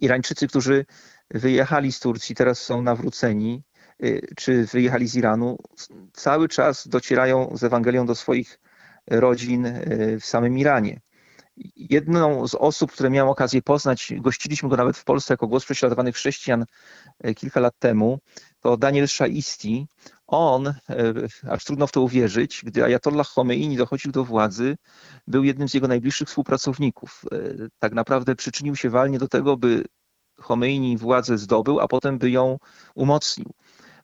Irańczycy, 0.00 0.48
którzy 0.48 0.86
wyjechali 1.30 1.92
z 1.92 2.00
Turcji, 2.00 2.34
teraz 2.34 2.58
są 2.58 2.82
nawróceni, 2.82 3.62
y, 4.04 4.28
czy 4.36 4.64
wyjechali 4.64 5.08
z 5.08 5.16
Iranu, 5.16 5.58
cały 6.12 6.48
czas 6.48 6.88
docierają 6.88 7.56
z 7.56 7.64
Ewangelią 7.64 8.06
do 8.06 8.14
swoich 8.14 8.60
rodzin 9.06 9.66
y, 9.66 10.18
w 10.20 10.26
samym 10.26 10.58
Iranie. 10.58 11.00
Jedną 11.76 12.48
z 12.48 12.54
osób, 12.54 12.92
które 12.92 13.10
miałem 13.10 13.30
okazję 13.30 13.62
poznać, 13.62 14.12
gościliśmy 14.16 14.68
go 14.68 14.76
nawet 14.76 14.96
w 14.96 15.04
Polsce 15.04 15.34
jako 15.34 15.46
głos 15.46 15.64
prześladowanych 15.64 16.14
chrześcijan 16.14 16.64
y, 17.26 17.34
kilka 17.34 17.60
lat 17.60 17.74
temu, 17.78 18.18
to 18.60 18.76
Daniel 18.76 19.08
Szaisti. 19.08 19.86
On, 20.30 20.74
aż 21.50 21.64
trudno 21.64 21.86
w 21.86 21.92
to 21.92 22.02
uwierzyć, 22.02 22.62
gdy 22.64 22.84
Ayatollah 22.84 23.26
Khomeini 23.26 23.76
dochodził 23.76 24.12
do 24.12 24.24
władzy, 24.24 24.76
był 25.26 25.44
jednym 25.44 25.68
z 25.68 25.74
jego 25.74 25.88
najbliższych 25.88 26.28
współpracowników. 26.28 27.24
Tak 27.78 27.92
naprawdę 27.92 28.36
przyczynił 28.36 28.76
się 28.76 28.90
walnie 28.90 29.18
do 29.18 29.28
tego, 29.28 29.56
by 29.56 29.84
Khomeini 30.40 30.98
władzę 30.98 31.38
zdobył, 31.38 31.80
a 31.80 31.88
potem 31.88 32.18
by 32.18 32.30
ją 32.30 32.58
umocnił. 32.94 33.50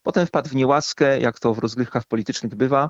Potem 0.03 0.27
wpadł 0.27 0.49
w 0.49 0.55
niełaskę, 0.55 1.19
jak 1.19 1.39
to 1.39 1.53
w 1.53 1.59
rozgrywkach 1.59 2.05
politycznych 2.05 2.55
bywa. 2.55 2.89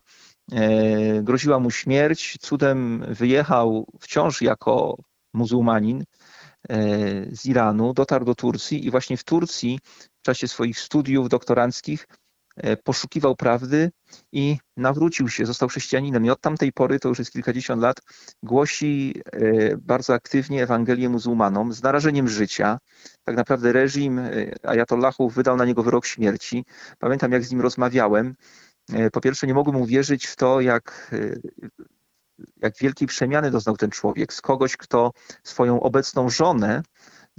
E, 0.52 1.24
groziła 1.24 1.60
mu 1.60 1.72
śmierć. 1.72 2.38
Cudem 2.42 3.06
wyjechał 3.10 3.88
wciąż 4.00 4.42
jako 4.42 4.98
muzułmanin 5.34 6.04
e, 6.70 6.78
z 7.36 7.46
Iranu, 7.46 7.94
dotarł 7.94 8.26
do 8.26 8.36
Turcji 8.36 8.86
i 8.86 8.92
właśnie 8.92 9.18
w 9.18 9.24
Turcji 9.24 9.80
w 10.20 10.22
czasie 10.22 10.48
swoich 10.48 10.80
studiów 10.80 11.30
doktoranckich 11.30 12.08
E, 12.08 12.27
poszukiwał 12.84 13.36
prawdy 13.36 13.92
i 14.32 14.58
nawrócił 14.78 15.30
się, 15.30 15.46
został 15.46 15.70
chrześcijaninem. 15.70 16.26
I 16.26 16.30
od 16.30 16.42
tamtej 16.42 16.74
pory, 16.74 17.00
to 17.00 17.10
już 17.10 17.20
jest 17.20 17.32
kilkadziesiąt 17.32 17.82
lat, 17.82 18.02
głosi 18.44 19.22
e, 19.26 19.78
bardzo 19.78 20.14
aktywnie 20.14 20.64
Ewangelię 20.64 21.10
muzułmanom 21.10 21.74
z 21.74 21.84
narażeniem 21.84 22.28
życia. 22.28 22.80
Tak 23.24 23.36
naprawdę 23.36 23.72
reżim 23.74 24.20
e, 24.20 24.30
ajatollahów 24.64 25.34
wydał 25.34 25.58
na 25.58 25.66
niego 25.66 25.84
wyrok 25.84 26.06
śmierci. 26.06 26.66
Pamiętam, 27.00 27.32
jak 27.32 27.44
z 27.44 27.52
nim 27.52 27.62
rozmawiałem. 27.62 28.36
Po 29.14 29.22
pierwsze, 29.22 29.48
nie 29.48 29.54
mogłem 29.54 29.76
uwierzyć 29.76 30.26
w 30.26 30.36
to, 30.36 30.62
jak 30.62 31.12
jak 32.58 32.78
wielkiej 32.78 33.08
przemiany 33.08 33.52
doznał 33.52 33.78
ten 33.78 33.90
człowiek 33.90 34.34
z 34.34 34.42
kogoś, 34.42 34.78
kto 34.78 35.12
swoją 35.44 35.80
obecną 35.80 36.30
żonę 36.30 36.84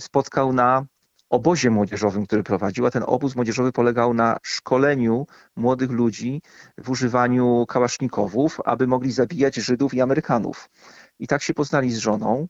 spotkał 0.01 0.53
na 0.53 0.87
obozie 1.31 1.71
młodzieżowym, 1.71 2.27
który 2.27 2.43
prowadził, 2.43 2.87
a 2.87 2.91
ten 2.91 3.03
obóz 3.07 3.37
młodzieżowy 3.37 3.73
polegał 3.73 4.15
na 4.15 4.37
szkoleniu 4.43 5.27
młodych 5.57 5.91
ludzi 5.91 6.43
w 6.79 6.91
używaniu 6.91 7.67
kałasznikowów, 7.69 8.61
aby 8.65 8.87
mogli 8.87 9.13
zabijać 9.13 9.55
Żydów 9.55 9.95
i 9.95 10.01
Amerykanów. 10.01 10.71
I 11.19 11.27
tak 11.27 11.43
się 11.43 11.55
poznali 11.55 11.93
z 11.93 11.99
żoną. 11.99 12.49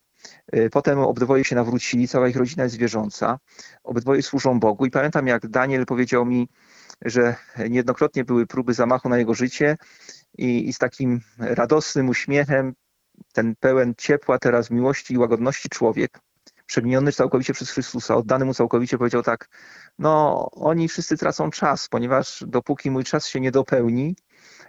Potem 0.73 0.99
obydwoje 0.99 1.44
się 1.44 1.56
nawrócili, 1.56 2.08
cała 2.08 2.28
ich 2.28 2.37
rodzina 2.37 2.64
jest 2.64 2.76
wierząca. 2.76 3.38
Obydwoje 3.85 4.23
służą 4.23 4.61
Bogu. 4.61 4.87
I 4.87 4.90
pamiętam, 4.90 5.26
jak 5.26 5.49
Daniel 5.49 5.87
powiedział 5.87 6.26
mi, 6.26 6.49
że 7.04 7.37
niejednokrotnie 7.68 8.25
były 8.25 8.47
próby 8.47 8.75
zamachu 8.75 9.08
na 9.08 9.18
jego 9.18 9.35
życie 9.35 9.76
i, 10.38 10.68
i 10.68 10.73
z 10.73 10.78
takim 10.78 11.20
radosnym 11.38 12.08
uśmiechem, 12.08 12.75
ten 13.32 13.54
pełen 13.61 13.94
ciepła 13.99 14.38
teraz 14.38 14.70
miłości 14.70 15.14
i 15.14 15.18
łagodności 15.18 15.68
człowiek, 15.68 16.20
przemieniony 16.69 17.13
całkowicie 17.13 17.53
przez 17.55 17.71
Chrystusa, 17.71 18.17
oddany 18.17 18.45
mu 18.45 18.55
całkowicie, 18.55 18.99
powiedział 18.99 19.23
tak, 19.23 19.49
no 19.99 20.47
oni 20.51 20.89
wszyscy 20.89 21.17
tracą 21.17 21.51
czas, 21.51 21.89
ponieważ 21.89 22.45
dopóki 22.47 22.91
mój 22.91 23.05
czas 23.05 23.27
się 23.27 23.41
nie 23.41 23.51
dopełni, 23.51 24.17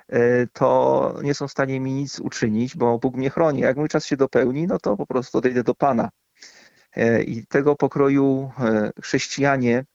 e, 0.08 0.48
to 0.48 1.20
nie 1.24 1.34
są 1.34 1.48
w 1.48 1.52
stanie 1.52 1.80
mi 1.80 1.94
nic 1.94 2.20
uczynić, 2.20 2.76
bo 2.78 3.00
Bóg 3.00 3.16
mnie 3.16 3.30
chroni. 3.30 3.60
Jak 3.60 3.78
mój 3.78 3.90
czas 3.90 4.06
się 4.06 4.18
dopełni, 4.18 4.68
no 4.68 4.80
to 4.80 4.98
po 4.98 5.06
prostu 5.06 5.38
odejdę 5.38 5.64
do 5.64 5.76
Pana. 5.76 6.10
E, 6.96 7.24
I 7.24 7.46
tego 7.48 7.76
pokroju 7.76 8.52
e, 8.60 8.92
chrześcijanie 9.02 9.86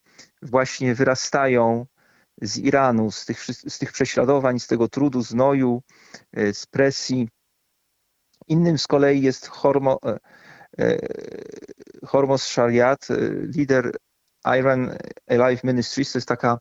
właśnie 0.42 0.94
wyrastają 0.94 1.86
z 2.42 2.58
Iranu, 2.58 3.10
z 3.10 3.24
tych, 3.24 3.44
z 3.44 3.78
tych 3.78 3.92
prześladowań, 3.92 4.60
z 4.60 4.66
tego 4.66 4.88
trudu, 4.88 5.22
znoju, 5.22 5.82
z 6.52 6.66
presji. 6.66 7.28
Innym 8.48 8.78
z 8.78 8.86
kolei 8.86 9.22
jest 9.22 9.46
Hormo, 9.46 9.98
Hormos 12.06 12.44
Shariat, 12.44 13.08
lider 13.56 13.96
Iron 14.58 14.90
Alive 15.28 15.64
Ministries, 15.64 16.12
to 16.12 16.18
jest 16.18 16.28
taka 16.28 16.58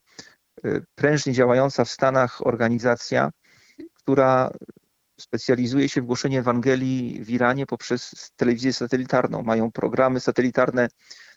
prężnie 0.96 1.34
działająca 1.34 1.86
w 1.86 1.90
Stanach 1.90 2.48
organizacja, 2.48 3.32
która 3.94 4.52
specjalizuje 5.20 5.90
się 5.90 6.02
w 6.02 6.06
głoszeniu 6.06 6.40
Ewangelii 6.40 7.24
w 7.24 7.30
Iranie 7.30 7.66
poprzez 7.66 8.32
telewizję 8.36 8.74
satelitarną. 8.74 9.44
Mają 9.44 9.72
programy 9.72 10.20
satelitarne, 10.20 10.88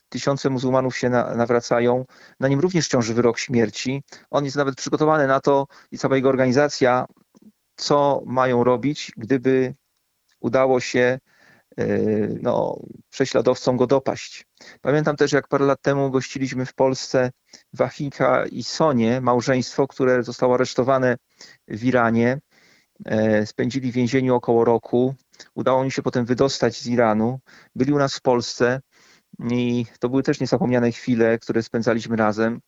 tysiące 0.08 0.50
muzułmanów 0.50 0.96
się 0.96 1.10
nawracają. 1.10 2.04
Na 2.40 2.48
nim 2.48 2.60
również 2.60 2.88
ciąży 2.88 3.14
wyrok 3.14 3.38
śmierci. 3.38 4.02
On 4.30 4.44
jest 4.44 4.56
nawet 4.56 4.74
przygotowany 4.74 5.26
na 5.26 5.40
to 5.40 5.66
i 5.90 5.98
cała 5.98 6.16
jego 6.16 6.28
organizacja, 6.28 7.06
co 7.76 8.22
mają 8.26 8.64
robić, 8.64 9.12
gdyby 9.16 9.74
udało 10.40 10.80
się 10.80 11.18
no, 12.42 12.80
prześladowcom 13.10 13.76
go 13.76 13.86
dopaść. 13.86 14.46
Pamiętam 14.80 15.16
też, 15.16 15.32
jak 15.32 15.48
parę 15.48 15.64
lat 15.64 15.82
temu 15.82 16.10
gościliśmy 16.10 16.66
w 16.66 16.74
Polsce 16.74 17.30
Wahika 17.72 18.46
i 18.46 18.62
Sonię, 18.62 19.20
małżeństwo, 19.20 19.86
które 19.86 20.22
zostało 20.22 20.54
aresztowane 20.54 21.16
w 21.68 21.84
Iranie. 21.84 22.40
E, 23.04 23.46
spędzili 23.46 23.92
w 23.92 23.94
więzieniu 23.94 24.34
około 24.34 24.64
roku. 24.64 25.14
Udało 25.54 25.84
mi 25.84 25.92
się 25.92 26.02
potem 26.02 26.24
wydostać 26.24 26.76
z 26.76 26.86
Iranu. 26.86 27.40
Byli 27.74 27.92
u 27.92 27.98
nas 27.98 28.16
w 28.16 28.22
Polsce 28.22 28.80
i 29.50 29.86
to 30.00 30.08
były 30.08 30.22
też 30.22 30.40
niezapomniane 30.40 30.92
chwile, 30.92 31.38
które 31.38 31.62
spędzaliśmy 31.62 32.16
razem. 32.16 32.60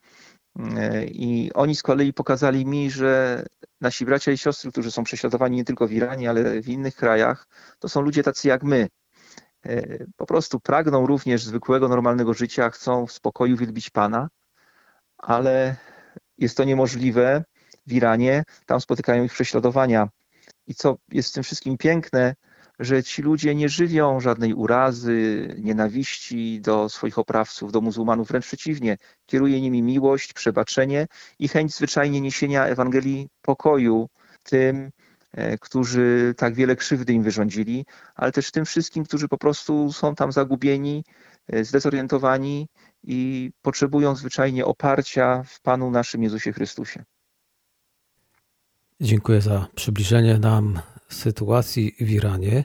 E, 0.58 1.04
I 1.04 1.50
oni 1.54 1.76
z 1.76 1.82
kolei 1.82 2.12
pokazali 2.12 2.66
mi, 2.66 2.90
że 2.90 3.44
nasi 3.80 4.04
bracia 4.04 4.32
i 4.32 4.38
siostry, 4.38 4.70
którzy 4.70 4.90
są 4.90 5.04
prześladowani 5.04 5.56
nie 5.56 5.64
tylko 5.64 5.88
w 5.88 5.92
Iranie, 5.92 6.30
ale 6.30 6.62
w 6.62 6.68
innych 6.68 6.96
krajach, 6.96 7.46
to 7.78 7.88
są 7.88 8.00
ludzie 8.00 8.22
tacy 8.22 8.48
jak 8.48 8.62
my. 8.62 8.88
E, 9.66 10.04
po 10.16 10.26
prostu 10.26 10.60
pragną 10.60 11.06
również 11.06 11.44
zwykłego, 11.44 11.88
normalnego 11.88 12.34
życia, 12.34 12.70
chcą 12.70 13.06
w 13.06 13.12
spokoju 13.12 13.56
wielbić 13.56 13.90
Pana, 13.90 14.28
ale 15.18 15.76
jest 16.38 16.56
to 16.56 16.64
niemożliwe 16.64 17.44
w 17.86 17.92
Iranie, 17.92 18.44
tam 18.66 18.80
spotykają 18.80 19.24
ich 19.24 19.32
prześladowania. 19.32 20.08
I 20.66 20.74
co 20.74 20.98
jest 21.12 21.30
w 21.30 21.32
tym 21.32 21.42
wszystkim 21.42 21.76
piękne, 21.76 22.34
że 22.78 23.02
ci 23.02 23.22
ludzie 23.22 23.54
nie 23.54 23.68
żywią 23.68 24.20
żadnej 24.20 24.54
urazy, 24.54 25.48
nienawiści 25.58 26.60
do 26.60 26.88
swoich 26.88 27.18
oprawców, 27.18 27.72
do 27.72 27.80
muzułmanów, 27.80 28.28
wręcz 28.28 28.46
przeciwnie, 28.46 28.96
kieruje 29.26 29.60
nimi 29.60 29.82
miłość, 29.82 30.32
przebaczenie 30.32 31.06
i 31.38 31.48
chęć 31.48 31.74
zwyczajnie 31.74 32.20
niesienia 32.20 32.66
Ewangelii 32.66 33.28
pokoju 33.42 34.08
tym, 34.42 34.90
e, 35.32 35.58
którzy 35.58 36.34
tak 36.36 36.54
wiele 36.54 36.76
krzywdy 36.76 37.12
im 37.12 37.22
wyrządzili, 37.22 37.84
ale 38.14 38.32
też 38.32 38.50
tym 38.50 38.64
wszystkim, 38.64 39.04
którzy 39.04 39.28
po 39.28 39.38
prostu 39.38 39.92
są 39.92 40.14
tam 40.14 40.32
zagubieni, 40.32 41.04
e, 41.46 41.64
zdezorientowani 41.64 42.68
i 43.02 43.50
potrzebują 43.62 44.16
zwyczajnie 44.16 44.64
oparcia 44.64 45.42
w 45.46 45.60
Panu 45.60 45.90
naszym 45.90 46.22
Jezusie 46.22 46.52
Chrystusie. 46.52 47.04
Dziękuję 49.00 49.40
za 49.40 49.66
przybliżenie 49.74 50.38
nam 50.38 50.80
sytuacji 51.08 51.94
w 52.00 52.10
Iranie. 52.10 52.64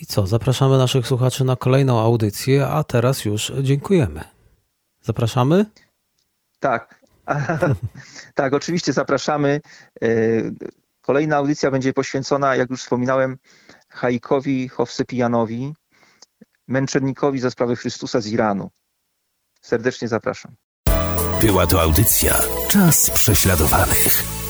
I 0.00 0.06
co, 0.06 0.26
zapraszamy 0.26 0.78
naszych 0.78 1.06
słuchaczy 1.06 1.44
na 1.44 1.56
kolejną 1.56 2.00
audycję, 2.00 2.66
a 2.66 2.84
teraz 2.84 3.24
już 3.24 3.52
dziękujemy. 3.62 4.24
Zapraszamy? 5.00 5.66
Tak. 6.60 7.02
tak, 8.34 8.52
oczywiście 8.54 8.92
zapraszamy. 8.92 9.60
E, 10.02 10.08
kolejna 11.00 11.36
audycja 11.36 11.70
będzie 11.70 11.92
poświęcona, 11.92 12.56
jak 12.56 12.70
już 12.70 12.82
wspominałem, 12.82 13.38
Haikowi 13.88 14.68
Hofsypijanowi, 14.68 15.74
męczennikowi 16.68 17.40
za 17.40 17.50
sprawę 17.50 17.76
Chrystusa 17.76 18.20
z 18.20 18.26
Iranu. 18.26 18.70
Serdecznie 19.62 20.08
zapraszam. 20.08 20.54
Była 21.40 21.66
to 21.66 21.82
audycja 21.82 22.40
Czas 22.68 23.10
prześladowanych. 23.10 24.41